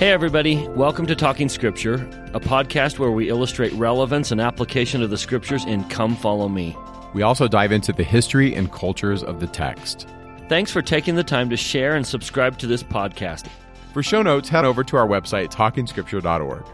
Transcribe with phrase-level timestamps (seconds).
[0.00, 0.66] Hey, everybody.
[0.68, 1.96] Welcome to Talking Scripture,
[2.32, 6.74] a podcast where we illustrate relevance and application of the scriptures in Come Follow Me.
[7.12, 10.08] We also dive into the history and cultures of the text.
[10.48, 13.48] Thanks for taking the time to share and subscribe to this podcast.
[13.92, 16.64] For show notes, head over to our website, talkingscripture.org.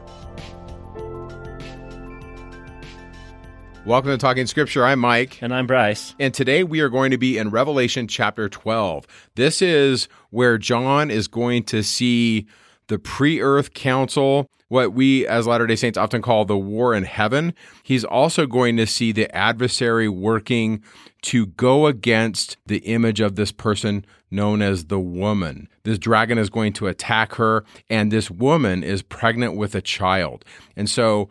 [3.85, 4.85] Welcome to Talking Scripture.
[4.85, 5.43] I'm Mike.
[5.43, 6.15] And I'm Bryce.
[6.21, 9.05] And today we are going to be in Revelation chapter 12.
[9.35, 12.47] This is where John is going to see
[12.89, 17.05] the pre earth council, what we as Latter day Saints often call the war in
[17.05, 17.55] heaven.
[17.83, 20.83] He's also going to see the adversary working
[21.23, 25.69] to go against the image of this person known as the woman.
[25.85, 30.45] This dragon is going to attack her, and this woman is pregnant with a child.
[30.77, 31.29] And so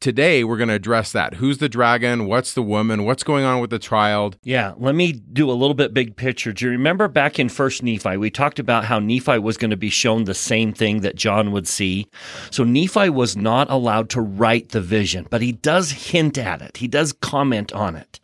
[0.00, 1.34] today we're going to address that.
[1.34, 2.26] Who's the dragon?
[2.26, 3.04] What's the woman?
[3.04, 4.38] What's going on with the child?
[4.42, 6.52] Yeah, let me do a little bit big picture.
[6.52, 9.76] Do you remember back in First Nephi, we talked about how Nephi was going to
[9.76, 12.08] be shown the same thing that John would see.
[12.50, 16.78] So Nephi was not allowed to write the vision, but he does hint at it.
[16.78, 18.20] He does comment on it.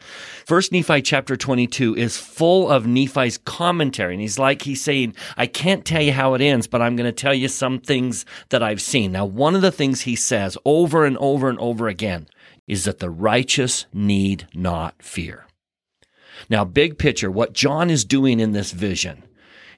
[0.47, 4.15] First Nephi chapter 22 is full of Nephi's commentary.
[4.15, 7.09] And he's like, he's saying, I can't tell you how it ends, but I'm going
[7.09, 9.13] to tell you some things that I've seen.
[9.13, 12.29] Now, one of the things he says over and over and over again
[12.67, 15.47] is that the righteous need not fear.
[16.49, 19.25] Now, big picture, what John is doing in this vision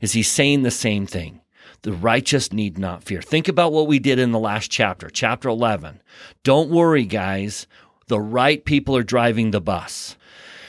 [0.00, 1.40] is he's saying the same thing.
[1.82, 3.22] The righteous need not fear.
[3.22, 6.02] Think about what we did in the last chapter, chapter 11.
[6.42, 7.66] Don't worry, guys.
[8.08, 10.16] The right people are driving the bus.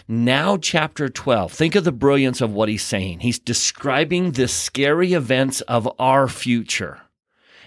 [0.07, 3.19] Now, chapter 12, think of the brilliance of what he's saying.
[3.19, 7.01] He's describing the scary events of our future.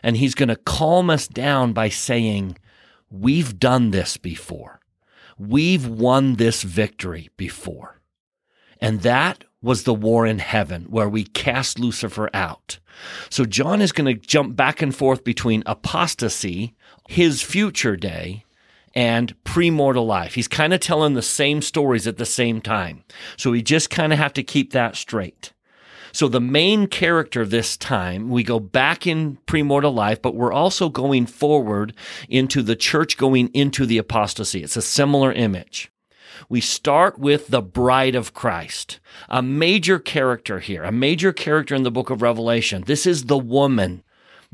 [0.02, 2.58] And he's going to calm us down by saying,
[3.12, 4.80] We've done this before.
[5.38, 8.00] We've won this victory before.
[8.80, 12.78] And that was the war in heaven where we cast Lucifer out.
[13.28, 16.74] So John is going to jump back and forth between apostasy,
[17.08, 18.44] his future day,
[18.94, 20.34] and premortal life.
[20.34, 23.04] He's kind of telling the same stories at the same time.
[23.36, 25.52] So we just kind of have to keep that straight.
[26.12, 30.88] So the main character this time, we go back in premortal life, but we're also
[30.88, 31.94] going forward
[32.28, 34.62] into the church going into the apostasy.
[34.62, 35.90] It's a similar image.
[36.48, 41.82] We start with the bride of Christ, a major character here, a major character in
[41.82, 42.84] the book of Revelation.
[42.86, 44.02] This is the woman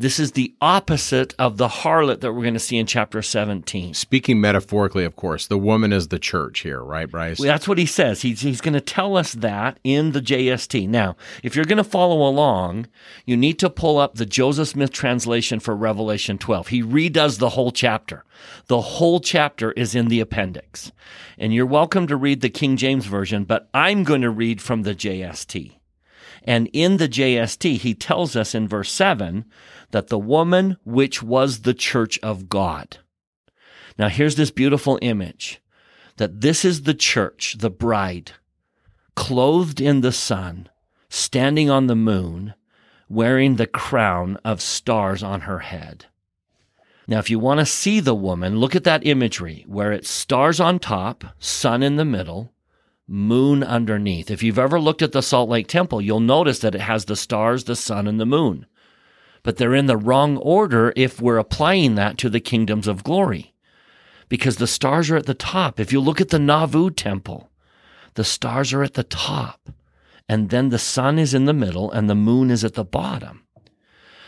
[0.00, 3.94] this is the opposite of the harlot that we're going to see in chapter 17.
[3.94, 7.40] Speaking metaphorically, of course, the woman is the church here, right, Bryce?
[7.40, 8.22] Well, that's what he says.
[8.22, 10.88] He's, he's going to tell us that in the JST.
[10.88, 12.86] Now, if you're going to follow along,
[13.26, 16.68] you need to pull up the Joseph Smith translation for Revelation 12.
[16.68, 18.24] He redoes the whole chapter.
[18.68, 20.92] The whole chapter is in the appendix.
[21.36, 24.82] And you're welcome to read the King James Version, but I'm going to read from
[24.82, 25.74] the JST.
[26.44, 29.44] And in the JST, he tells us in verse 7
[29.90, 32.98] that the woman which was the church of God.
[33.98, 35.60] Now here's this beautiful image
[36.16, 38.32] that this is the church, the bride,
[39.14, 40.68] clothed in the sun,
[41.08, 42.54] standing on the moon,
[43.08, 46.06] wearing the crown of stars on her head.
[47.06, 50.60] Now, if you want to see the woman, look at that imagery where it's stars
[50.60, 52.52] on top, sun in the middle,
[53.06, 54.30] moon underneath.
[54.30, 57.16] If you've ever looked at the Salt Lake Temple, you'll notice that it has the
[57.16, 58.66] stars, the sun, and the moon
[59.42, 63.54] but they're in the wrong order if we're applying that to the kingdoms of glory.
[64.28, 65.80] Because the stars are at the top.
[65.80, 67.50] If you look at the Nauvoo temple,
[68.14, 69.70] the stars are at the top,
[70.28, 73.44] and then the sun is in the middle and the moon is at the bottom.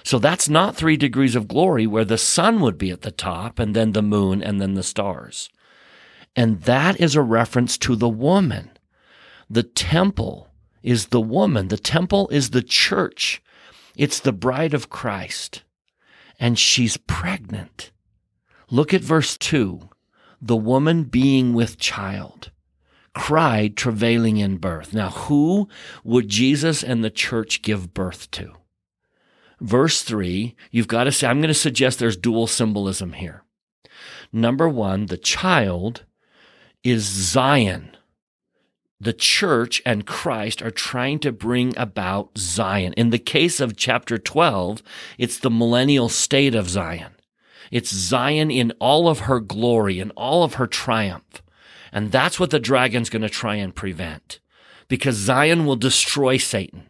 [0.03, 3.59] So that's not three degrees of glory where the sun would be at the top
[3.59, 5.50] and then the moon and then the stars.
[6.34, 8.71] And that is a reference to the woman.
[9.48, 10.48] The temple
[10.82, 11.69] is the woman.
[11.69, 13.42] The temple is the church.
[14.00, 15.62] It's the bride of Christ,
[16.38, 17.91] and she's pregnant.
[18.71, 19.91] Look at verse 2.
[20.41, 22.50] The woman being with child
[23.15, 24.94] cried, travailing in birth.
[24.94, 25.69] Now, who
[26.03, 28.55] would Jesus and the church give birth to?
[29.60, 33.45] Verse 3, you've got to say, I'm going to suggest there's dual symbolism here.
[34.33, 36.07] Number one, the child
[36.83, 37.95] is Zion,
[39.00, 42.92] the church and Christ are trying to bring about Zion.
[42.94, 44.82] In the case of chapter 12,
[45.16, 47.14] it's the millennial state of Zion.
[47.70, 51.42] It's Zion in all of her glory and all of her triumph.
[51.92, 54.38] And that's what the dragon's going to try and prevent
[54.88, 56.88] because Zion will destroy Satan.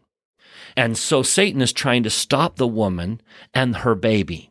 [0.77, 3.21] And so Satan is trying to stop the woman
[3.55, 4.51] and her baby.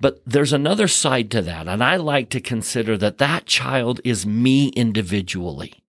[0.00, 1.66] But there's another side to that.
[1.66, 5.82] And I like to consider that that child is me individually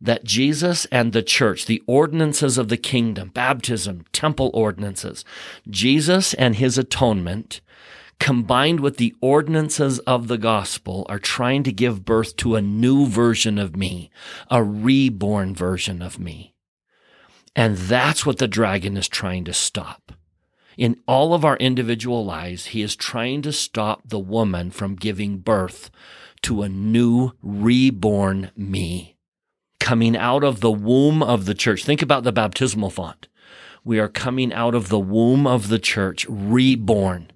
[0.00, 5.24] that Jesus and the church, the ordinances of the kingdom, baptism, temple ordinances,
[5.68, 7.60] Jesus and his atonement,
[8.20, 13.06] combined with the ordinances of the gospel, are trying to give birth to a new
[13.06, 14.10] version of me,
[14.50, 16.54] a reborn version of me.
[17.56, 20.12] And that's what the dragon is trying to stop.
[20.76, 25.38] In all of our individual lives, he is trying to stop the woman from giving
[25.38, 25.90] birth
[26.42, 29.17] to a new reborn me
[29.88, 31.82] coming out of the womb of the church.
[31.82, 33.26] Think about the baptismal font.
[33.86, 37.30] We are coming out of the womb of the church, reborn,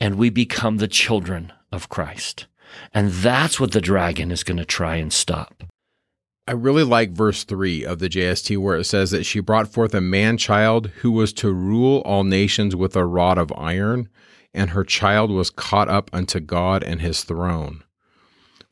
[0.00, 2.46] and we become the children of Christ.
[2.92, 5.62] And that's what the dragon is going to try and stop.
[6.48, 9.94] I really like verse 3 of the JST where it says that she brought forth
[9.94, 14.08] a man child who was to rule all nations with a rod of iron,
[14.52, 17.83] and her child was caught up unto God and his throne.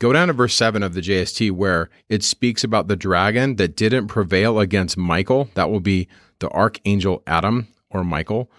[0.03, 3.77] Go down to verse 7 of the JST where it speaks about the dragon that
[3.77, 5.49] didn't prevail against Michael.
[5.55, 6.09] That will be
[6.41, 8.51] the archangel Adam or Michael.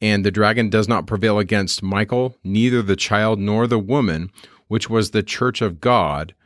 [0.00, 4.30] And the dragon does not prevail against Michael, neither the child nor the woman,
[4.68, 6.36] which was the church of God,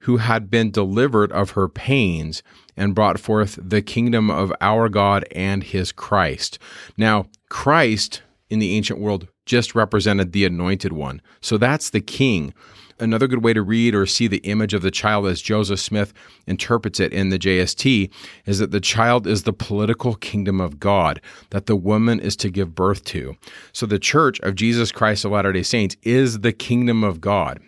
[0.00, 2.42] who had been delivered of her pains
[2.76, 6.58] and brought forth the kingdom of our God and his Christ.
[6.98, 8.20] Now, Christ
[8.50, 11.20] in the ancient world just represented the anointed one.
[11.40, 12.52] So that's the king.
[12.98, 16.14] Another good way to read or see the image of the child as Joseph Smith
[16.46, 18.10] interprets it in the JST
[18.46, 21.20] is that the child is the political kingdom of God
[21.50, 23.36] that the woman is to give birth to.
[23.72, 27.60] So the church of Jesus Christ of Latter day Saints is the kingdom of God.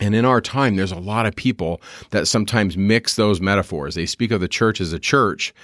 [0.00, 1.80] And in our time, there's a lot of people
[2.10, 3.94] that sometimes mix those metaphors.
[3.94, 5.54] They speak of the church as a church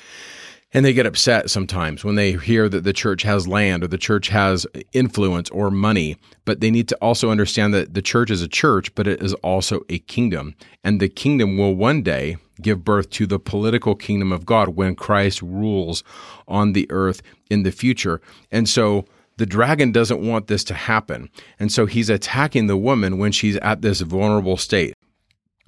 [0.72, 3.98] and they get upset sometimes when they hear that the church has land or the
[3.98, 6.16] church has influence or money.
[6.44, 9.34] But they need to also understand that the church is a church, but it is
[9.34, 10.54] also a kingdom.
[10.82, 14.94] And the kingdom will one day give birth to the political kingdom of God when
[14.94, 16.02] Christ rules
[16.48, 18.20] on the earth in the future.
[18.50, 19.04] And so
[19.36, 21.28] the dragon doesn't want this to happen.
[21.58, 24.94] And so he's attacking the woman when she's at this vulnerable state.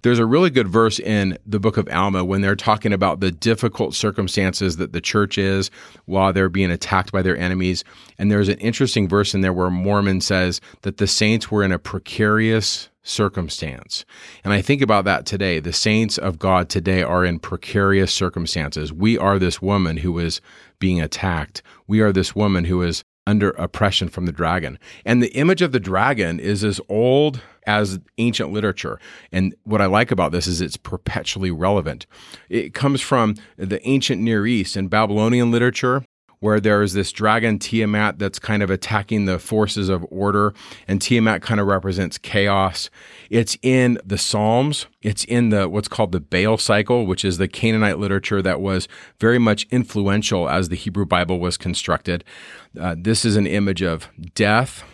[0.05, 3.31] There's a really good verse in the book of Alma when they're talking about the
[3.31, 5.71] difficult circumstances that the church is
[6.05, 7.85] while they're being attacked by their enemies.
[8.19, 11.73] And there's an interesting verse in there where Mormon says that the saints were in
[11.73, 14.05] a precarious circumstance.
[14.45, 15.59] And I think about that today.
[15.59, 18.93] The saints of God today are in precarious circumstances.
[18.93, 20.43] We are this woman who is
[20.81, 21.63] being attacked.
[21.87, 24.79] We are this woman who is under oppression from the dragon.
[25.07, 28.99] And the image of the dragon is as old as ancient literature.
[29.33, 32.07] And what I like about this is it's perpetually relevant.
[32.49, 36.05] It comes from the ancient Near East and Babylonian literature
[36.45, 40.53] where there's this dragon Tiamat that's kind of attacking the forces of order,
[40.87, 42.91] and Tiamat kind of represents chaos.
[43.31, 44.85] It's in the Psalms.
[45.01, 48.89] It's in the what's called the Baal cycle, which is the Canaanite literature that was
[49.19, 52.25] very much influential as the Hebrew Bible was constructed.
[52.79, 54.85] Uh, this is an image of death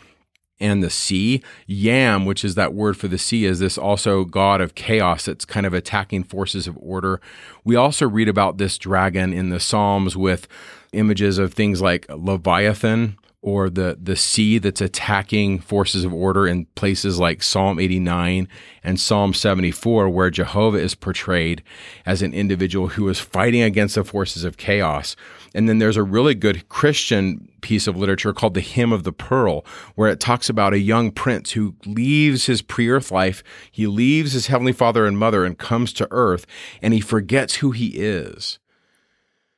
[0.61, 1.43] and the sea.
[1.67, 5.45] Yam, which is that word for the sea, is this also god of chaos that's
[5.45, 7.21] kind of attacking forces of order.
[7.65, 10.47] We also read about this dragon in the Psalms with
[10.93, 16.67] images of things like Leviathan or the, the sea that's attacking forces of order in
[16.75, 18.47] places like Psalm 89
[18.85, 21.63] and Psalm 74, where Jehovah is portrayed
[22.05, 25.17] as an individual who is fighting against the forces of chaos.
[25.55, 29.13] And then there's a really good Christian piece of literature called The Hymn of the
[29.13, 33.87] Pearl, where it talks about a young prince who leaves his pre earth life, he
[33.87, 36.47] leaves his heavenly father and mother and comes to earth,
[36.83, 38.59] and he forgets who he is.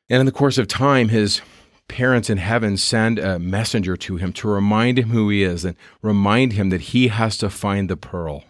[0.09, 1.41] And in the course of time, his
[1.89, 5.77] parents in heaven send a messenger to him to remind him who he is and
[6.01, 8.45] remind him that he has to find the pearl.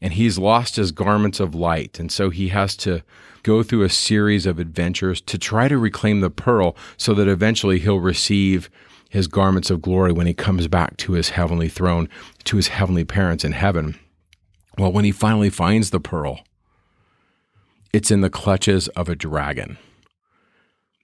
[0.00, 2.00] And he's lost his garments of light.
[2.00, 3.02] And so he has to
[3.42, 7.78] go through a series of adventures to try to reclaim the pearl so that eventually
[7.78, 8.70] he'll receive
[9.10, 12.08] his garments of glory when he comes back to his heavenly throne,
[12.44, 13.98] to his heavenly parents in heaven.
[14.78, 16.40] Well, when he finally finds the pearl,
[17.92, 19.76] it's in the clutches of a dragon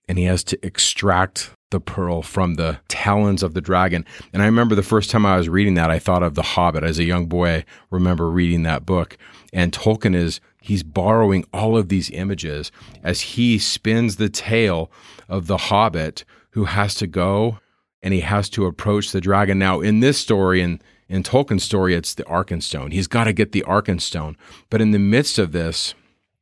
[0.09, 4.05] and he has to extract the pearl from the talons of the dragon.
[4.33, 6.83] And I remember the first time I was reading that, I thought of The Hobbit.
[6.83, 9.19] As a young boy, I remember reading that book.
[9.53, 12.73] And Tolkien is, he's borrowing all of these images
[13.03, 14.91] as he spins the tale
[15.29, 17.59] of the Hobbit who has to go
[18.03, 19.59] and he has to approach the dragon.
[19.59, 22.93] Now, in this story, and in Tolkien's story, it's the Arkenstone.
[22.93, 24.37] He's got to get the Arkenstone.
[24.71, 25.95] But in the midst of this,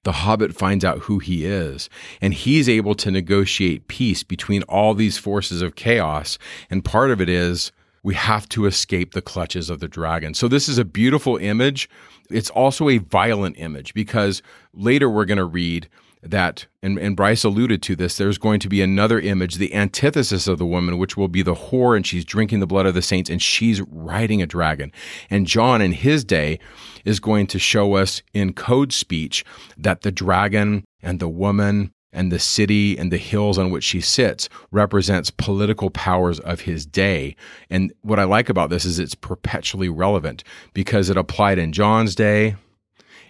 [0.06, 4.94] the hobbit finds out who he is and he's able to negotiate peace between all
[4.94, 6.38] these forces of chaos
[6.70, 7.72] and part of it is
[8.04, 10.32] we have to escape the clutches of the dragon.
[10.32, 11.90] So this is a beautiful image.
[12.30, 15.88] It's also a violent image because later we're going to read
[16.30, 20.46] that, and, and Bryce alluded to this, there's going to be another image, the antithesis
[20.46, 23.02] of the woman, which will be the whore, and she's drinking the blood of the
[23.02, 24.92] saints, and she's riding a dragon.
[25.30, 26.58] And John, in his day,
[27.04, 29.44] is going to show us in code speech
[29.76, 34.00] that the dragon and the woman and the city and the hills on which she
[34.00, 37.36] sits represents political powers of his day.
[37.68, 40.42] And what I like about this is it's perpetually relevant
[40.72, 42.56] because it applied in John's day,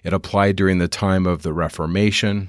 [0.04, 2.48] it applied during the time of the Reformation,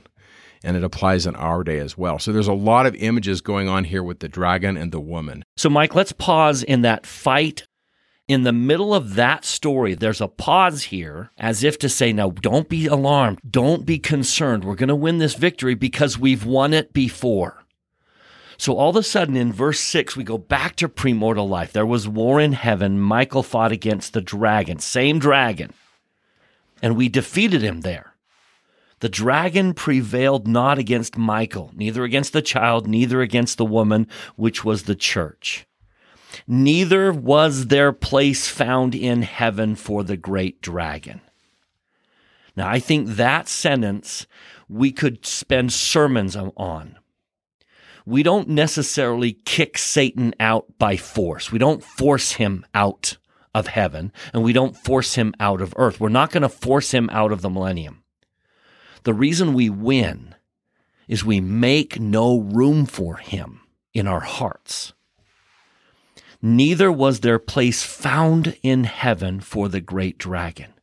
[0.63, 2.19] and it applies in our day as well.
[2.19, 5.43] So there's a lot of images going on here with the dragon and the woman.
[5.55, 7.67] So, Mike, let's pause in that fight.
[8.27, 12.31] In the middle of that story, there's a pause here as if to say, now
[12.31, 13.39] don't be alarmed.
[13.49, 14.65] Don't be concerned.
[14.65, 17.63] We're going to win this victory because we've won it before.
[18.57, 21.71] So all of a sudden in verse 6, we go back to premortal life.
[21.71, 22.99] There was war in heaven.
[22.99, 25.71] Michael fought against the dragon, same dragon.
[26.81, 28.06] And we defeated him there.
[28.99, 34.65] The dragon prevailed not against Michael, neither against the child, neither against the woman, which
[34.65, 35.67] was the church.
[36.47, 41.21] Neither was their place found in heaven for the great dragon.
[42.55, 44.25] Now, I think that sentence
[44.67, 46.97] we could spend sermons on.
[48.05, 51.51] We don't necessarily kick Satan out by force.
[51.51, 53.17] We don't force him out
[53.53, 55.99] of heaven and we don't force him out of earth.
[55.99, 58.03] We're not going to force him out of the millennium.
[59.07, 60.35] The reason we win
[61.07, 63.61] is we make no room for him
[63.93, 64.91] in our hearts.
[66.41, 70.73] Neither was there place found in heaven for the great dragon.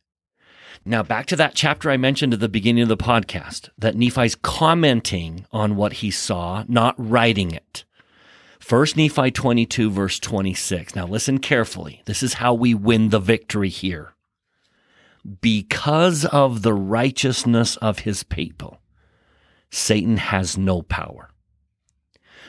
[0.83, 4.33] Now, back to that chapter I mentioned at the beginning of the podcast that Nephi's
[4.33, 7.85] commenting on what he saw, not writing it.
[8.59, 10.95] First Nephi 22, verse 26.
[10.95, 12.01] Now, listen carefully.
[12.05, 14.14] This is how we win the victory here
[15.41, 18.79] because of the righteousness of his people,
[19.71, 21.29] Satan has no power.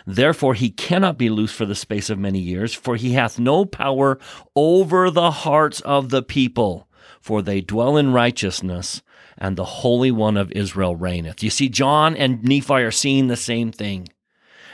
[0.07, 3.65] Therefore, he cannot be loosed for the space of many years, for he hath no
[3.65, 4.19] power
[4.55, 6.87] over the hearts of the people,
[7.21, 9.03] for they dwell in righteousness,
[9.39, 11.43] and the Holy One of Israel reigneth.
[11.43, 14.09] You see, John and Nephi are seeing the same thing.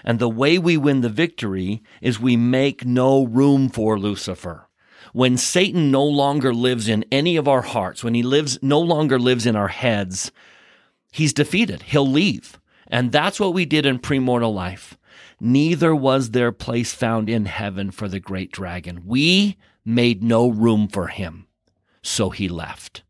[0.04, 4.68] And the way we win the victory is we make no room for Lucifer
[5.12, 9.18] when Satan no longer lives in any of our hearts, when he lives no longer
[9.18, 10.32] lives in our heads,
[11.12, 11.82] he's defeated.
[11.82, 12.58] He'll leave.
[12.88, 14.96] And that's what we did in premortal life.
[15.38, 19.02] Neither was there place found in heaven for the great dragon.
[19.04, 21.46] We made no room for him.
[22.02, 23.02] So he left.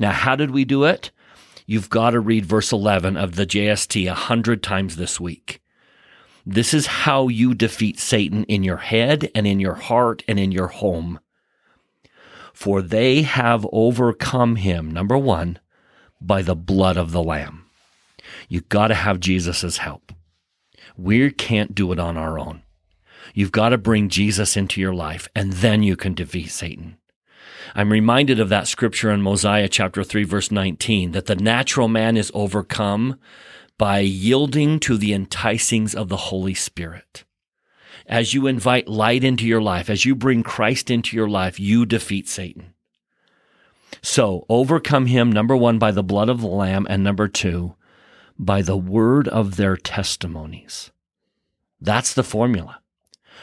[0.00, 1.10] Now, how did we do it?
[1.66, 5.60] You've got to read verse 11 of the JST a hundred times this week.
[6.46, 10.50] This is how you defeat Satan in your head and in your heart and in
[10.50, 11.20] your home
[12.58, 15.60] for they have overcome him, number one,
[16.20, 17.64] by the blood of the Lamb.
[18.48, 20.12] You got to have Jesus' help.
[20.96, 22.62] We can't do it on our own.
[23.32, 26.98] You've got to bring Jesus into your life, and then you can defeat Satan.
[27.76, 32.16] I'm reminded of that scripture in Mosiah chapter 3, verse 19, that the natural man
[32.16, 33.20] is overcome
[33.78, 37.22] by yielding to the enticings of the Holy Spirit
[38.08, 41.84] as you invite light into your life, as you bring Christ into your life, you
[41.84, 42.72] defeat Satan.
[44.02, 47.74] So overcome him, number one, by the blood of the Lamb, and number two,
[48.38, 50.90] by the word of their testimonies.
[51.80, 52.80] That's the formula.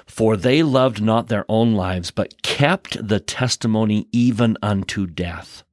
[0.05, 5.63] For they loved not their own lives, but kept the testimony even unto death.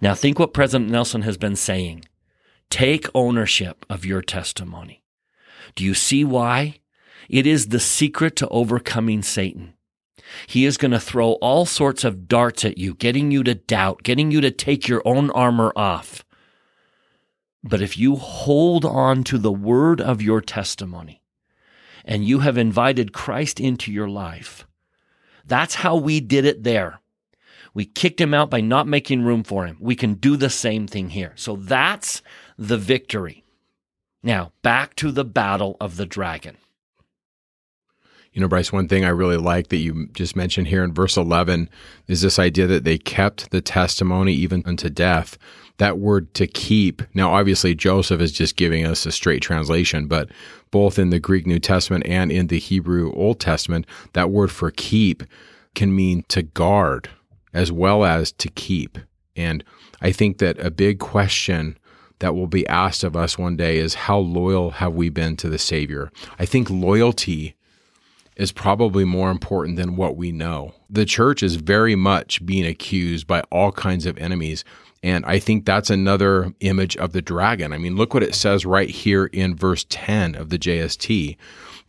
[0.00, 2.04] Now think what President Nelson has been saying.
[2.68, 5.02] Take ownership of your testimony.
[5.74, 6.80] Do you see why?
[7.30, 9.74] It is the secret to overcoming Satan.
[10.48, 14.02] He is going to throw all sorts of darts at you, getting you to doubt,
[14.02, 16.24] getting you to take your own armor off.
[17.62, 21.22] But if you hold on to the word of your testimony
[22.04, 24.66] and you have invited Christ into your life,
[25.46, 26.98] that's how we did it there.
[27.74, 29.76] We kicked him out by not making room for him.
[29.78, 31.34] We can do the same thing here.
[31.36, 32.22] So that's
[32.58, 33.44] the victory.
[34.20, 36.56] Now, back to the battle of the dragon.
[38.32, 41.16] You know, Bryce, one thing I really like that you just mentioned here in verse
[41.16, 41.68] 11
[42.06, 45.36] is this idea that they kept the testimony even unto death.
[45.78, 47.02] That word to keep.
[47.12, 50.30] Now, obviously, Joseph is just giving us a straight translation, but
[50.70, 54.70] both in the Greek New Testament and in the Hebrew Old Testament, that word for
[54.70, 55.24] keep
[55.74, 57.08] can mean to guard
[57.52, 58.98] as well as to keep.
[59.34, 59.64] And
[60.00, 61.76] I think that a big question
[62.20, 65.48] that will be asked of us one day is how loyal have we been to
[65.48, 66.12] the Savior?
[66.38, 67.56] I think loyalty
[68.40, 70.72] is probably more important than what we know.
[70.88, 74.64] The church is very much being accused by all kinds of enemies.
[75.02, 77.74] And I think that's another image of the dragon.
[77.74, 81.36] I mean, look what it says right here in verse 10 of the JST.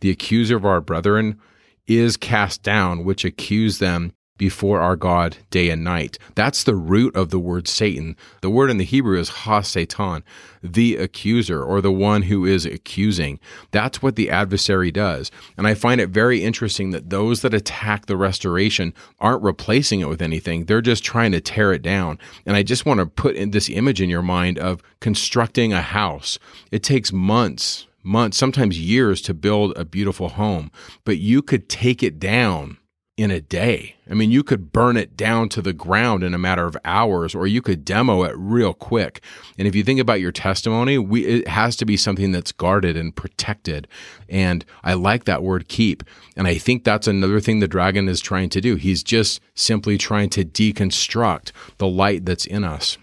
[0.00, 1.40] The accuser of our brethren
[1.86, 6.18] is cast down, which accuse them before our God day and night.
[6.34, 8.16] That's the root of the word Satan.
[8.40, 10.24] The word in the Hebrew is ha Satan,
[10.64, 13.38] the accuser or the one who is accusing.
[13.70, 15.30] That's what the adversary does.
[15.56, 20.08] And I find it very interesting that those that attack the restoration aren't replacing it
[20.08, 20.64] with anything.
[20.64, 22.18] They're just trying to tear it down.
[22.44, 26.40] And I just want to put this image in your mind of constructing a house.
[26.72, 30.72] It takes months, months, sometimes years to build a beautiful home,
[31.04, 32.78] but you could take it down
[33.22, 33.94] in a day.
[34.10, 37.36] I mean, you could burn it down to the ground in a matter of hours,
[37.36, 39.22] or you could demo it real quick.
[39.56, 42.96] And if you think about your testimony, we, it has to be something that's guarded
[42.96, 43.86] and protected.
[44.28, 46.02] And I like that word keep.
[46.36, 48.74] And I think that's another thing the dragon is trying to do.
[48.74, 52.98] He's just simply trying to deconstruct the light that's in us.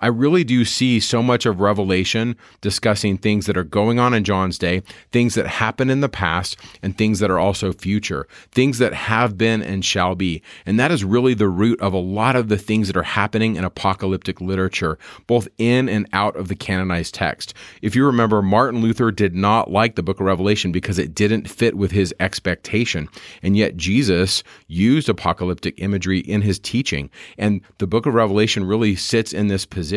[0.00, 4.22] I really do see so much of Revelation discussing things that are going on in
[4.22, 8.78] John's day, things that happen in the past, and things that are also future, things
[8.78, 10.42] that have been and shall be.
[10.66, 13.56] And that is really the root of a lot of the things that are happening
[13.56, 17.54] in apocalyptic literature, both in and out of the canonized text.
[17.82, 21.50] If you remember, Martin Luther did not like the book of Revelation because it didn't
[21.50, 23.08] fit with his expectation.
[23.42, 27.10] And yet Jesus used apocalyptic imagery in his teaching.
[27.36, 29.87] And the book of Revelation really sits in this position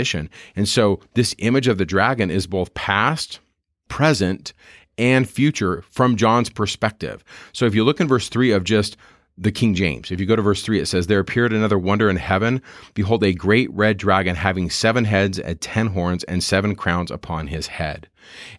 [0.55, 3.39] And so this image of the dragon is both past,
[3.88, 4.53] present,
[4.98, 7.24] and future from John's perspective.
[7.53, 8.98] So if you look in verse 3 of just
[9.38, 10.12] the King James.
[10.12, 12.62] If you go to verse 3, it says, There appeared another wonder in heaven.
[12.93, 17.48] Behold, a great red dragon having seven heads and ten horns and seven crowns upon
[17.48, 18.07] his head.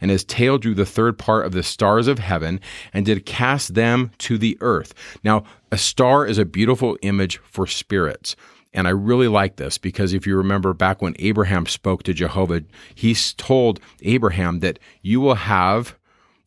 [0.00, 2.60] And his tail drew the third part of the stars of heaven
[2.92, 4.92] and did cast them to the earth.
[5.22, 8.34] Now, a star is a beautiful image for spirits.
[8.74, 12.62] And I really like this because if you remember back when Abraham spoke to Jehovah,
[12.94, 15.96] he told Abraham that you will have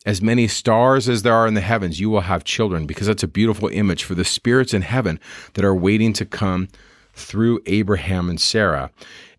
[0.04, 3.24] as many stars as there are in the heavens, you will have children because that's
[3.24, 5.18] a beautiful image for the spirits in heaven
[5.54, 6.68] that are waiting to come
[7.12, 8.90] through Abraham and Sarah.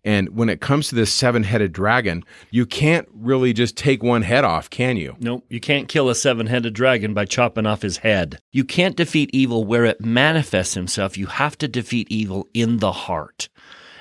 [0.04, 4.22] And when it comes to this seven headed dragon, you can't really just take one
[4.22, 5.16] head off, can you?
[5.20, 5.44] Nope.
[5.48, 8.40] You can't kill a seven headed dragon by chopping off his head.
[8.52, 11.18] You can't defeat evil where it manifests himself.
[11.18, 13.48] You have to defeat evil in the heart.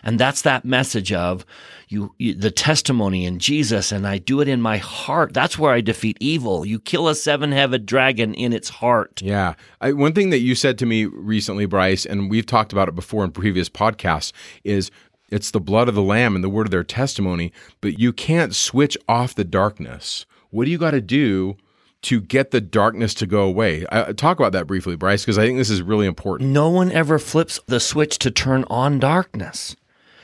[0.03, 1.45] And that's that message of
[1.89, 5.33] you, you, the testimony in Jesus, and I do it in my heart.
[5.33, 6.65] That's where I defeat evil.
[6.65, 9.21] You kill a seven headed dragon in its heart.
[9.21, 9.55] Yeah.
[9.81, 12.95] I, one thing that you said to me recently, Bryce, and we've talked about it
[12.95, 14.31] before in previous podcasts,
[14.63, 14.91] is
[15.29, 18.55] it's the blood of the Lamb and the word of their testimony, but you can't
[18.55, 20.25] switch off the darkness.
[20.49, 21.57] What do you got to do
[22.03, 23.85] to get the darkness to go away?
[23.91, 26.51] I, talk about that briefly, Bryce, because I think this is really important.
[26.51, 29.75] No one ever flips the switch to turn on darkness.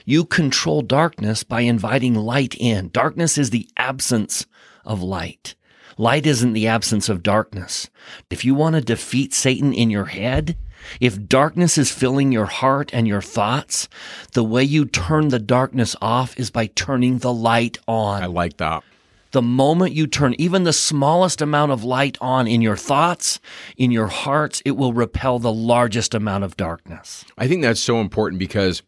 [0.05, 2.89] You control darkness by inviting light in.
[2.89, 4.45] Darkness is the absence
[4.85, 5.55] of light.
[5.97, 7.89] Light isn't the absence of darkness.
[8.29, 10.57] If you want to defeat Satan in your head,
[10.99, 13.87] if darkness is filling your heart and your thoughts,
[14.33, 18.23] the way you turn the darkness off is by turning the light on.
[18.23, 18.83] I like that.
[19.31, 23.39] The moment you turn even the smallest amount of light on in your thoughts,
[23.77, 27.25] in your hearts, it will repel the largest amount of darkness.
[27.35, 28.83] I think that's so important because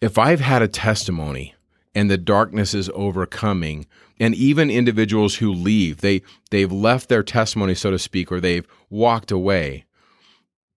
[0.00, 1.54] if I've had a testimony
[1.96, 3.86] and the darkness is overcoming,
[4.20, 8.66] and even individuals who leave, they they've left their testimony, so to speak, or they've
[8.88, 9.84] walked away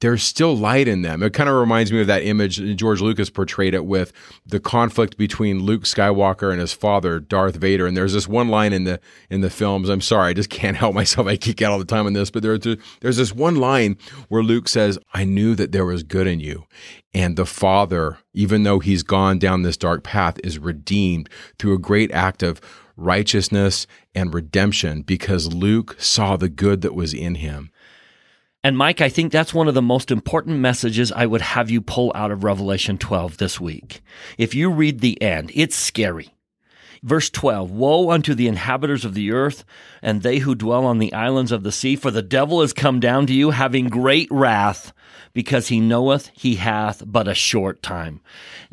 [0.05, 1.23] there's still light in them.
[1.23, 4.13] It kind of reminds me of that image George Lucas portrayed it with
[4.45, 7.87] the conflict between Luke Skywalker and his father Darth Vader.
[7.87, 8.99] And there's this one line in the
[9.31, 9.89] in the films.
[9.89, 11.25] I'm sorry, I just can't help myself.
[11.25, 12.59] I geek out all the time on this, but there's
[12.99, 13.97] there's this one line
[14.29, 16.67] where Luke says, "I knew that there was good in you."
[17.15, 21.79] And the father, even though he's gone down this dark path, is redeemed through a
[21.79, 22.61] great act of
[22.95, 27.71] righteousness and redemption because Luke saw the good that was in him.
[28.65, 31.81] And Mike, I think that's one of the most important messages I would have you
[31.81, 34.01] pull out of Revelation 12 this week.
[34.39, 36.33] If you read the end, it's scary.
[37.03, 39.65] Verse 12 Woe unto the inhabitants of the earth
[40.01, 42.99] and they who dwell on the islands of the sea, for the devil is come
[42.99, 44.93] down to you, having great wrath,
[45.33, 48.19] because he knoweth he hath but a short time.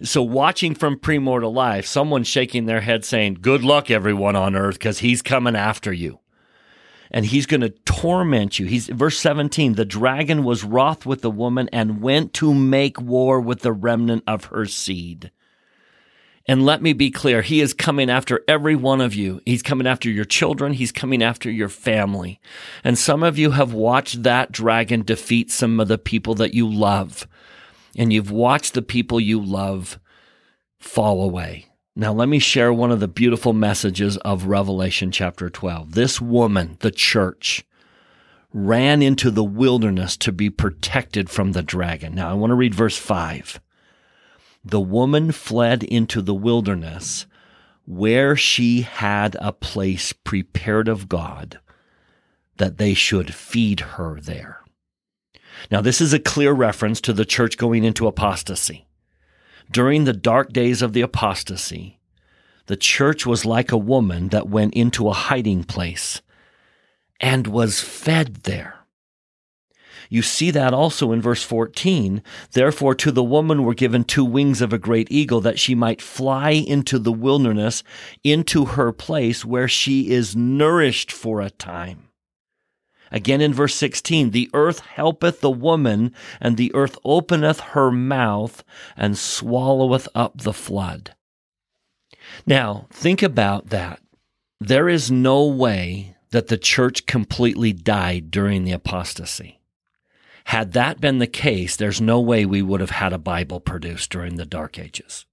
[0.03, 4.77] So, watching from premortal life, someone shaking their head saying, Good luck, everyone on earth,
[4.77, 6.22] because he's coming after you
[7.13, 8.67] and he's going to torment you.
[8.67, 13.41] He's verse 17, the dragon was wroth with the woman and went to make war
[13.41, 15.31] with the remnant of her seed.
[16.47, 19.41] And let me be clear, he is coming after every one of you.
[19.47, 20.73] He's coming after your children.
[20.73, 22.41] He's coming after your family.
[22.83, 26.69] And some of you have watched that dragon defeat some of the people that you
[26.69, 27.29] love.
[27.97, 30.01] And you've watched the people you love
[30.81, 31.67] fall away.
[31.95, 35.93] Now, let me share one of the beautiful messages of Revelation chapter 12.
[35.93, 37.67] This woman, the church,
[38.51, 42.15] ran into the wilderness to be protected from the dragon.
[42.15, 43.61] Now, I want to read verse 5
[44.65, 47.27] the woman fled into the wilderness
[47.85, 51.59] where she had a place prepared of God
[52.59, 54.61] that they should feed her there.
[55.71, 58.87] Now, this is a clear reference to the church going into apostasy.
[59.71, 61.99] During the dark days of the apostasy,
[62.67, 66.23] the church was like a woman that went into a hiding place
[67.21, 68.83] and was fed there.
[70.13, 72.23] You see that also in verse 14.
[72.53, 76.03] Therefore, to the woman were given two wings of a great eagle that she might
[76.03, 77.83] fly into the wilderness,
[78.23, 82.09] into her place where she is nourished for a time.
[83.13, 88.65] Again in verse 16, the earth helpeth the woman, and the earth openeth her mouth
[88.97, 91.15] and swalloweth up the flood.
[92.47, 94.01] Now, think about that.
[94.61, 99.61] There is no way that the church completely died during the apostasy.
[100.47, 104.11] Had that been the case, there's no way we would have had a Bible produced
[104.11, 105.27] during the Dark Ages.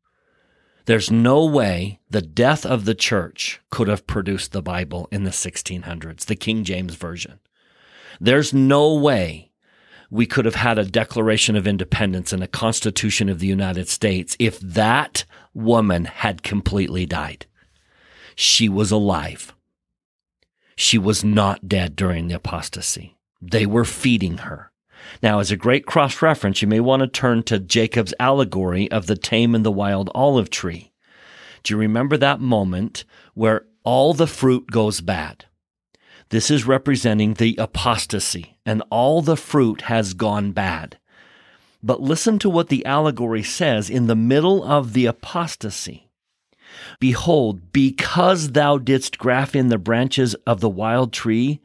[0.85, 5.29] There's no way the death of the church could have produced the Bible in the
[5.29, 7.39] 1600s, the King James Version.
[8.19, 9.51] There's no way
[10.09, 14.35] we could have had a Declaration of Independence and a Constitution of the United States
[14.39, 17.45] if that woman had completely died.
[18.35, 19.53] She was alive.
[20.75, 23.17] She was not dead during the apostasy.
[23.41, 24.71] They were feeding her.
[25.21, 29.07] Now, as a great cross reference, you may want to turn to Jacob's allegory of
[29.07, 30.91] the tame and the wild olive tree.
[31.63, 35.45] Do you remember that moment where all the fruit goes bad?
[36.29, 40.97] This is representing the apostasy, and all the fruit has gone bad.
[41.81, 46.09] But listen to what the allegory says in the middle of the apostasy.
[46.99, 51.61] Behold, because thou didst graft in the branches of the wild tree,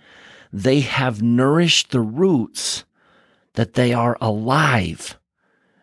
[0.53, 2.85] they have nourished the roots
[3.55, 5.19] that they are alive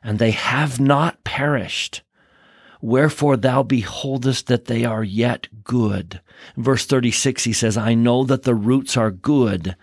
[0.03, 2.01] and they have not perished.
[2.81, 6.21] Wherefore thou beholdest that they are yet good.
[6.57, 9.75] verse 36, he says, I know that the roots are good,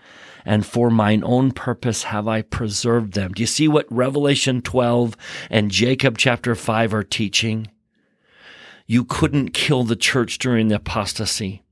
[0.45, 3.31] and for mine own purpose have I preserved them.
[3.31, 5.15] Do you see what Revelation 12
[5.49, 7.67] and Jacob chapter 5 are teaching?
[8.85, 11.63] You couldn't kill the church during the apostasy.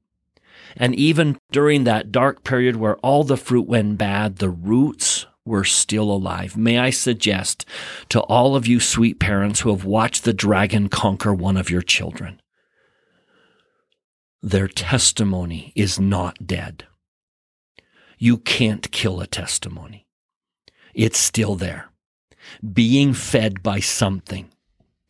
[0.75, 5.16] And even during that dark period where all the fruit went bad, the roots
[5.47, 6.57] were still alive.
[6.57, 7.65] May I suggest
[8.09, 11.81] to all of you sweet parents who have watched the dragon conquer one of your
[11.81, 12.41] children,
[14.41, 16.85] their testimony is not dead.
[18.17, 20.05] You can't kill a testimony.
[20.93, 21.89] It's still there,
[22.73, 24.49] being fed by something.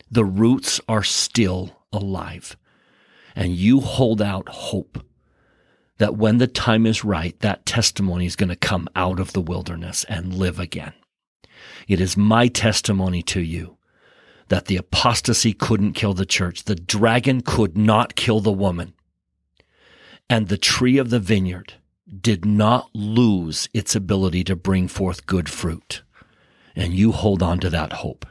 [0.09, 2.57] The roots are still alive,
[3.35, 5.03] and you hold out hope
[5.97, 9.41] that when the time is right, that testimony is going to come out of the
[9.41, 10.93] wilderness and live again.
[11.87, 13.77] It is my testimony to you
[14.49, 16.63] that the apostasy couldn't kill the church.
[16.63, 18.93] The dragon could not kill the woman.
[20.29, 21.73] And the tree of the vineyard
[22.21, 26.03] did not lose its ability to bring forth good fruit.
[26.75, 28.25] And you hold on to that hope.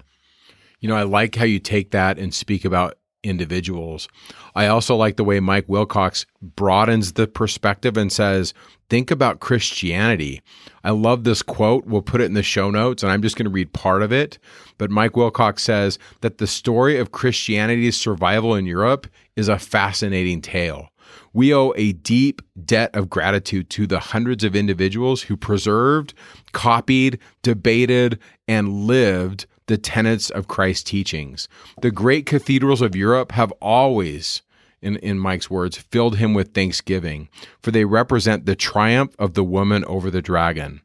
[0.81, 4.09] You know, I like how you take that and speak about individuals.
[4.55, 8.55] I also like the way Mike Wilcox broadens the perspective and says,
[8.89, 10.41] think about Christianity.
[10.85, 11.87] I love this quote.
[11.87, 14.13] We'll put it in the show notes, and I'm just going to read part of
[14.13, 14.39] it.
[14.79, 20.41] But Mike Wilcox says that the story of Christianity's survival in Europe is a fascinating
[20.41, 20.89] tale.
[21.33, 26.15] We owe a deep debt of gratitude to the hundreds of individuals who preserved,
[26.53, 31.49] copied, debated, and lived the tenets of Christ's teachings.
[31.81, 34.43] The great cathedrals of Europe have always,
[34.81, 37.29] in, in Mike's words, filled him with thanksgiving,
[37.63, 40.81] for they represent the triumph of the woman over the dragon.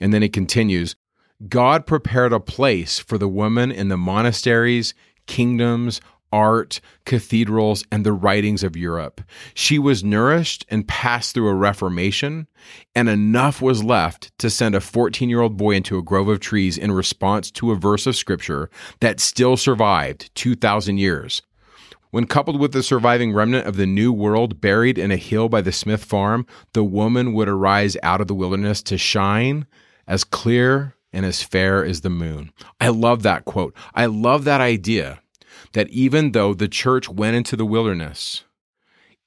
[0.00, 0.96] And then he continues
[1.48, 4.92] God prepared a place for the woman in the monasteries,
[5.26, 6.00] kingdoms,
[6.32, 9.20] art, cathedrals, and the writings of Europe.
[9.54, 12.46] She was nourished and passed through a reformation,
[12.94, 16.40] and enough was left to send a 14 year old boy into a grove of
[16.40, 21.42] trees in response to a verse of scripture that still survived 2,000 years.
[22.10, 25.60] When coupled with the surviving remnant of the New World buried in a hill by
[25.60, 29.66] the Smith farm, the woman would arise out of the wilderness to shine
[30.06, 32.50] as clear and as fair as the moon.
[32.80, 33.74] I love that quote.
[33.94, 35.20] I love that idea
[35.72, 38.44] that even though the church went into the wilderness,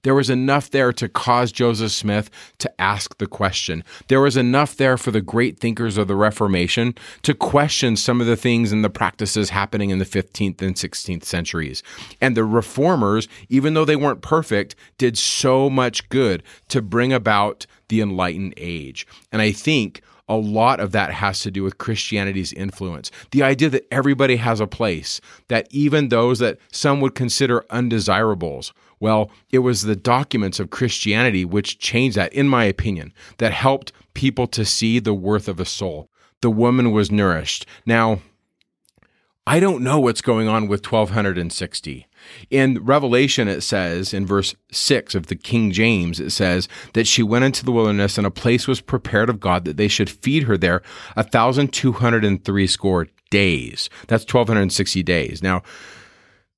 [0.04, 3.84] there was enough there to cause Joseph Smith to ask the question.
[4.08, 8.28] There was enough there for the great thinkers of the Reformation to question some of
[8.28, 11.84] the things and the practices happening in the 15th and 16th centuries.
[12.20, 17.68] And the reformers, even though they weren't perfect, did so much good to bring about
[17.90, 19.06] the enlightened age.
[19.32, 20.02] And I think
[20.32, 23.12] a lot of that has to do with Christianity's influence.
[23.32, 28.74] The idea that everybody has a place, that even those that some would consider undesirables
[29.02, 33.92] well, it was the documents of Christianity which changed that, in my opinion, that helped
[34.14, 36.08] people to see the worth of a soul.
[36.42, 37.66] The woman was nourished.
[37.84, 38.22] Now,
[39.48, 42.08] I don't know what's going on with 1260.
[42.50, 47.24] In Revelation, it says in verse 6 of the King James, it says that she
[47.24, 50.44] went into the wilderness and a place was prepared of God that they should feed
[50.44, 50.82] her there
[51.16, 53.90] a thousand two hundred and three score days.
[54.08, 55.42] That's 1260 days.
[55.42, 55.64] Now,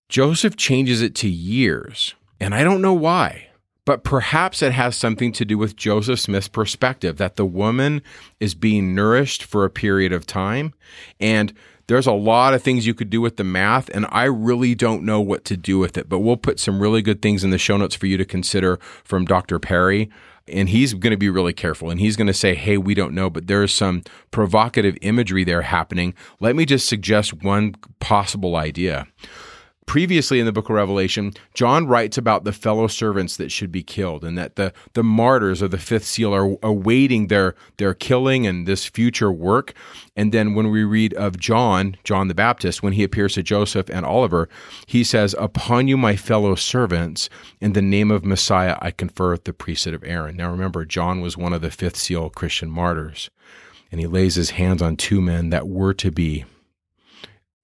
[0.09, 2.13] Joseph changes it to years.
[2.39, 3.47] And I don't know why,
[3.85, 8.01] but perhaps it has something to do with Joseph Smith's perspective that the woman
[8.39, 10.73] is being nourished for a period of time.
[11.19, 11.53] And
[11.87, 15.03] there's a lot of things you could do with the math, and I really don't
[15.03, 16.09] know what to do with it.
[16.09, 18.77] But we'll put some really good things in the show notes for you to consider
[19.03, 19.59] from Dr.
[19.59, 20.09] Parry.
[20.45, 23.13] And he's going to be really careful and he's going to say, Hey, we don't
[23.13, 26.13] know, but there's some provocative imagery there happening.
[26.41, 29.07] Let me just suggest one possible idea
[29.85, 33.83] previously in the book of Revelation, John writes about the fellow servants that should be
[33.83, 38.47] killed and that the, the martyrs of the fifth seal are awaiting their, their killing
[38.47, 39.73] and this future work.
[40.15, 43.89] And then when we read of John, John the Baptist, when he appears to Joseph
[43.89, 44.49] and Oliver,
[44.85, 49.53] he says, Upon you, my fellow servants, in the name of Messiah, I confer the
[49.53, 50.37] priesthood of Aaron.
[50.37, 53.29] Now remember, John was one of the fifth seal Christian martyrs.
[53.91, 56.45] And he lays his hands on two men that were to be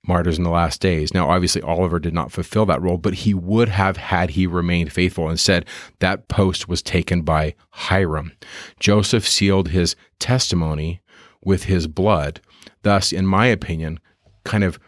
[0.10, 1.14] martyrs in the last days.
[1.14, 4.92] Now, obviously, Oliver did not fulfill that role, but he would have had he remained
[4.92, 5.30] faithful.
[5.30, 5.66] and said
[6.00, 8.34] that post was taken by Hyrum.
[8.80, 11.00] Joseph sealed his testimony
[11.46, 12.42] with his blood.
[12.82, 14.00] Thus, in my opinion,
[14.44, 14.80] kind of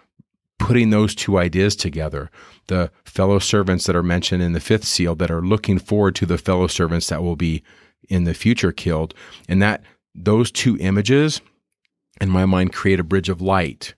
[0.60, 2.30] putting those two ideas together
[2.68, 6.26] the fellow servants that are mentioned in the fifth seal that are looking forward to
[6.26, 7.64] the fellow servants that will be
[8.10, 9.14] in the future killed
[9.50, 11.42] and that those two images
[12.20, 13.96] in my mind create a bridge of light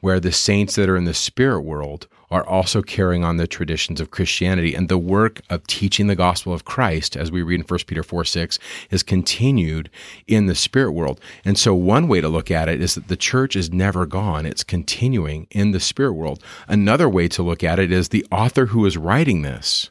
[0.00, 4.00] where the saints that are in the spirit world are also carrying on the traditions
[4.00, 4.74] of Christianity.
[4.74, 8.02] And the work of teaching the gospel of Christ, as we read in 1 Peter
[8.02, 8.58] 4 6,
[8.90, 9.90] is continued
[10.26, 11.20] in the spirit world.
[11.44, 14.46] And so, one way to look at it is that the church is never gone,
[14.46, 16.42] it's continuing in the spirit world.
[16.66, 19.90] Another way to look at it is the author who is writing this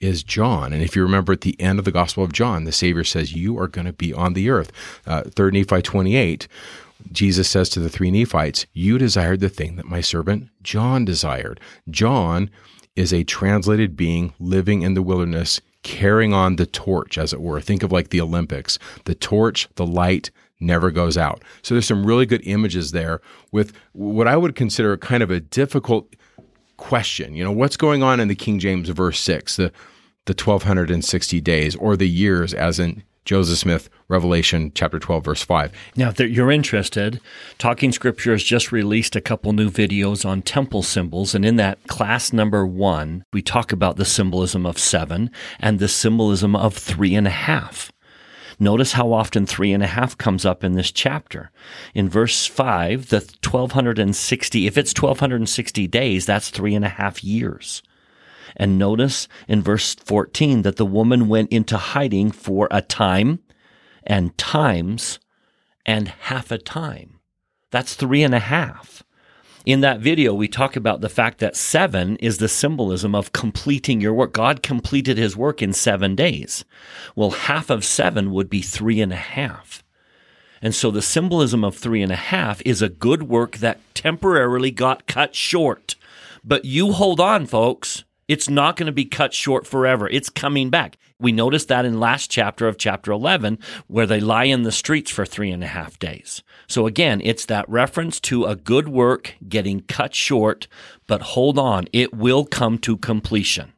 [0.00, 0.72] is John.
[0.72, 3.34] And if you remember at the end of the Gospel of John, the Savior says,
[3.34, 4.72] You are going to be on the earth.
[5.06, 6.48] Uh, 3 Nephi 28
[7.12, 11.60] Jesus says to the three Nephites, You desired the thing that my servant John desired.
[11.88, 12.50] John
[12.96, 17.60] is a translated being living in the wilderness, carrying on the torch, as it were.
[17.60, 18.78] Think of like the Olympics.
[19.04, 21.42] The torch, the light, never goes out.
[21.62, 25.40] So there's some really good images there with what I would consider kind of a
[25.40, 26.14] difficult
[26.76, 27.34] question.
[27.34, 29.72] You know, what's going on in the King James verse 6, the
[30.26, 35.72] the 1260 days or the years as in Joseph Smith, Revelation chapter 12, verse 5.
[35.94, 37.20] Now, if you're interested,
[37.58, 41.32] Talking Scripture has just released a couple new videos on temple symbols.
[41.32, 45.86] And in that class number one, we talk about the symbolism of seven and the
[45.86, 47.92] symbolism of three and a half.
[48.58, 51.52] Notice how often three and a half comes up in this chapter.
[51.94, 57.80] In verse five, the 1260, if it's 1260 days, that's three and a half years.
[58.56, 63.40] And notice in verse 14 that the woman went into hiding for a time
[64.04, 65.18] and times
[65.86, 67.20] and half a time.
[67.70, 69.02] That's three and a half.
[69.66, 74.00] In that video, we talk about the fact that seven is the symbolism of completing
[74.00, 74.32] your work.
[74.32, 76.64] God completed his work in seven days.
[77.14, 79.84] Well, half of seven would be three and a half.
[80.62, 84.70] And so the symbolism of three and a half is a good work that temporarily
[84.70, 85.94] got cut short.
[86.42, 88.04] But you hold on, folks.
[88.30, 90.08] It's not going to be cut short forever.
[90.08, 90.96] It's coming back.
[91.18, 95.10] We noticed that in last chapter of chapter 11, where they lie in the streets
[95.10, 96.44] for three and a half days.
[96.68, 100.68] So again, it's that reference to a good work getting cut short,
[101.08, 103.72] but hold on, it will come to completion.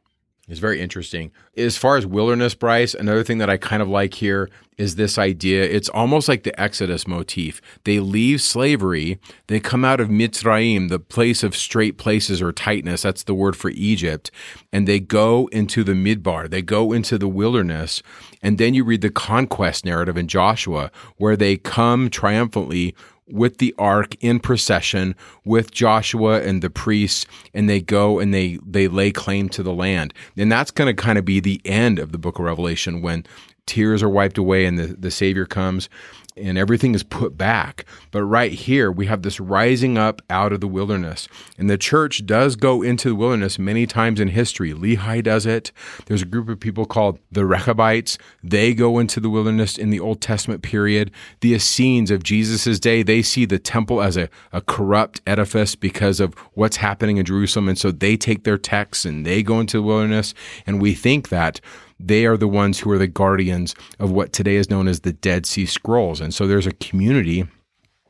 [0.49, 1.31] It's very interesting.
[1.55, 5.17] As far as wilderness, Bryce, another thing that I kind of like here is this
[5.17, 5.63] idea.
[5.63, 7.61] It's almost like the Exodus motif.
[7.85, 13.03] They leave slavery, they come out of Mitzrayim, the place of straight places or tightness.
[13.03, 14.31] That's the word for Egypt.
[14.73, 18.03] And they go into the Midbar, they go into the wilderness.
[18.41, 22.95] And then you read the conquest narrative in Joshua, where they come triumphantly
[23.33, 28.59] with the ark in procession with Joshua and the priests, and they go and they
[28.65, 30.13] they lay claim to the land.
[30.37, 33.25] And that's going to kind of be the end of the book of Revelation when
[33.65, 35.89] tears are wiped away and the, the Savior comes
[36.35, 37.85] and everything is put back.
[38.11, 41.27] But right here, we have this rising up out of the wilderness.
[41.57, 44.73] And the church does go into the wilderness many times in history.
[44.73, 45.71] Lehi does it.
[46.05, 48.17] There's a group of people called the Rechabites.
[48.43, 51.11] They go into the wilderness in the Old Testament period.
[51.41, 56.19] The Essenes of Jesus' day, they see the temple as a, a corrupt edifice because
[56.19, 57.69] of what's happening in Jerusalem.
[57.69, 60.33] And so they take their texts and they go into the wilderness.
[60.65, 61.61] And we think that
[61.99, 65.13] they are the ones who are the guardians of what today is known as the
[65.13, 66.21] Dead Sea Scrolls.
[66.21, 67.47] And so there's a community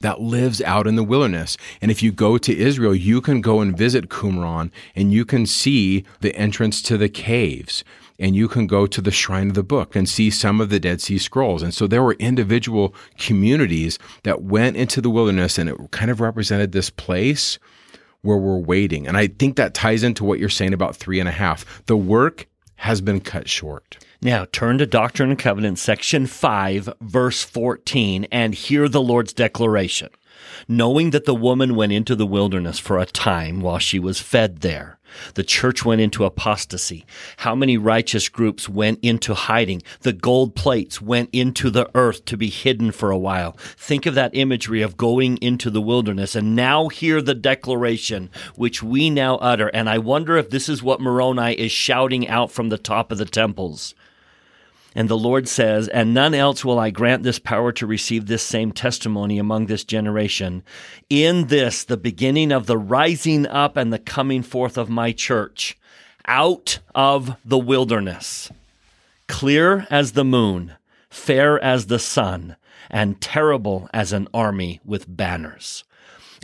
[0.01, 1.57] that lives out in the wilderness.
[1.81, 5.45] And if you go to Israel, you can go and visit Qumran and you can
[5.45, 7.83] see the entrance to the caves
[8.19, 10.79] and you can go to the shrine of the book and see some of the
[10.79, 11.63] Dead Sea Scrolls.
[11.63, 16.21] And so there were individual communities that went into the wilderness and it kind of
[16.21, 17.57] represented this place
[18.21, 19.07] where we're waiting.
[19.07, 21.85] And I think that ties into what you're saying about three and a half.
[21.85, 22.47] The work
[22.83, 23.97] has been cut short.
[24.21, 30.09] Now turn to Doctrine and Covenants, section 5, verse 14, and hear the Lord's declaration.
[30.67, 34.61] Knowing that the woman went into the wilderness for a time while she was fed
[34.61, 34.99] there.
[35.35, 37.05] The church went into apostasy.
[37.37, 39.83] How many righteous groups went into hiding?
[40.01, 43.51] The gold plates went into the earth to be hidden for a while.
[43.77, 48.81] Think of that imagery of going into the wilderness and now hear the declaration which
[48.81, 49.67] we now utter.
[49.67, 53.17] And I wonder if this is what Moroni is shouting out from the top of
[53.17, 53.93] the temples.
[54.95, 58.43] And the Lord says, And none else will I grant this power to receive this
[58.43, 60.63] same testimony among this generation.
[61.09, 65.77] In this, the beginning of the rising up and the coming forth of my church,
[66.25, 68.51] out of the wilderness,
[69.27, 70.73] clear as the moon,
[71.09, 72.55] fair as the sun,
[72.89, 75.83] and terrible as an army with banners.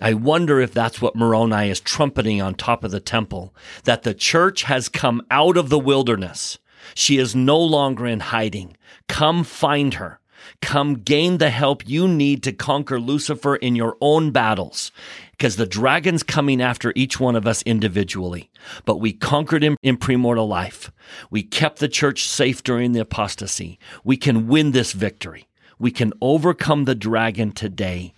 [0.02, 4.14] I wonder if that's what Moroni is trumpeting on top of the temple, that the
[4.14, 6.58] church has come out of the wilderness
[6.96, 8.76] she is no longer in hiding.
[9.08, 10.20] Come find her.
[10.62, 14.92] Come gain the help you need to conquer Lucifer in your own battles.
[15.32, 18.50] Because the dragon's coming after each one of us individually.
[18.86, 20.92] But we conquered him in premortal life.
[21.30, 23.80] We kept the church safe during the apostasy.
[24.04, 25.48] We can win this victory.
[25.78, 28.14] We can overcome the dragon today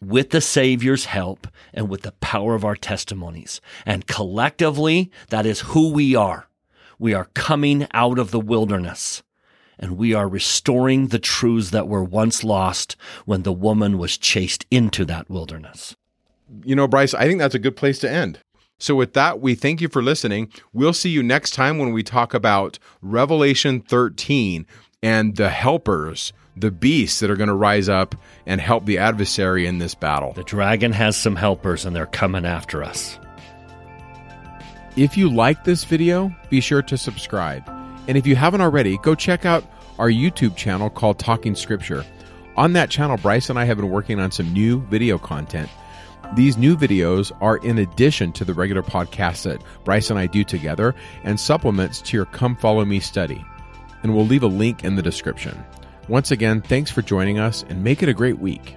[0.00, 3.60] with the Savior's help and with the power of our testimonies.
[3.84, 6.48] And collectively, that is who we are.
[6.98, 9.22] We are coming out of the wilderness
[9.78, 14.64] and we are restoring the truths that were once lost when the woman was chased
[14.70, 15.96] into that wilderness.
[16.64, 18.40] You know, Bryce, I think that's a good place to end.
[18.78, 20.52] So, with that, we thank you for listening.
[20.72, 24.66] We'll see you next time when we talk about Revelation 13
[25.02, 29.66] and the helpers, the beasts that are going to rise up and help the adversary
[29.66, 30.34] in this battle.
[30.34, 33.18] The dragon has some helpers and they're coming after us.
[34.96, 37.68] If you like this video, be sure to subscribe.
[38.08, 39.62] And if you haven't already, go check out
[39.98, 42.02] our YouTube channel called Talking Scripture.
[42.56, 45.68] On that channel, Bryce and I have been working on some new video content.
[46.34, 50.44] These new videos are in addition to the regular podcasts that Bryce and I do
[50.44, 53.44] together and supplements to your Come Follow Me study.
[54.02, 55.62] And we'll leave a link in the description.
[56.08, 58.76] Once again, thanks for joining us and make it a great week.